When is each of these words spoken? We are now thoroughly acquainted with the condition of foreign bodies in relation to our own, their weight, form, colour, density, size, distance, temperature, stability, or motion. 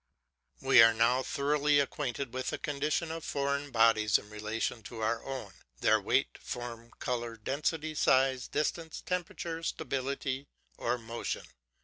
We 0.61 0.81
are 0.81 0.95
now 0.95 1.21
thoroughly 1.21 1.77
acquainted 1.79 2.33
with 2.33 2.49
the 2.49 2.57
condition 2.57 3.11
of 3.11 3.23
foreign 3.23 3.69
bodies 3.69 4.17
in 4.17 4.31
relation 4.31 4.81
to 4.81 5.01
our 5.01 5.23
own, 5.23 5.53
their 5.79 6.01
weight, 6.01 6.39
form, 6.39 6.91
colour, 6.97 7.37
density, 7.37 7.93
size, 7.93 8.47
distance, 8.47 9.01
temperature, 9.01 9.61
stability, 9.61 10.47
or 10.75 10.97
motion. 10.97 11.45